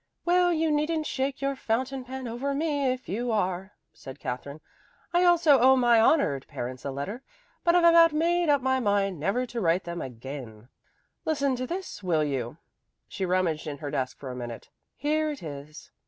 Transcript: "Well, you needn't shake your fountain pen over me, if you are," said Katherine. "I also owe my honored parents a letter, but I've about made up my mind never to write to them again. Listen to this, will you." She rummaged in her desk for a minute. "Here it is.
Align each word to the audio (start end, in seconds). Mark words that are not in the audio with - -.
"Well, 0.25 0.51
you 0.51 0.71
needn't 0.71 1.05
shake 1.05 1.43
your 1.43 1.55
fountain 1.55 2.03
pen 2.03 2.27
over 2.27 2.55
me, 2.55 2.91
if 2.91 3.07
you 3.07 3.31
are," 3.31 3.73
said 3.93 4.17
Katherine. 4.17 4.59
"I 5.13 5.23
also 5.25 5.59
owe 5.59 5.75
my 5.75 6.01
honored 6.01 6.47
parents 6.47 6.83
a 6.83 6.89
letter, 6.89 7.21
but 7.63 7.75
I've 7.75 7.83
about 7.83 8.11
made 8.11 8.49
up 8.49 8.61
my 8.63 8.79
mind 8.79 9.19
never 9.19 9.45
to 9.45 9.61
write 9.61 9.83
to 9.83 9.91
them 9.91 10.01
again. 10.01 10.69
Listen 11.23 11.55
to 11.55 11.67
this, 11.67 12.01
will 12.01 12.23
you." 12.23 12.57
She 13.07 13.27
rummaged 13.27 13.67
in 13.67 13.77
her 13.77 13.91
desk 13.91 14.17
for 14.17 14.31
a 14.31 14.35
minute. 14.35 14.69
"Here 14.95 15.29
it 15.29 15.43
is. 15.43 15.91